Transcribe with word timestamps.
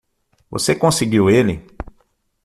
Você 0.49 0.73
conseguiu 0.73 1.29
ele? 1.29 1.63